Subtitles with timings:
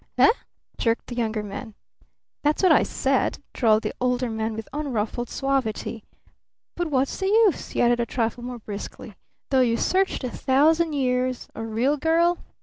[0.17, 0.31] "Eh?"
[0.79, 1.75] jerked the Younger Man.
[2.41, 6.03] "That's what I said," drawled the Older Man with unruffled suavity.
[6.75, 9.13] "But what's the use?" he added a trifle more briskly.
[9.51, 11.49] "Though you searched a thousand years!
[11.53, 12.39] A 'real girl'?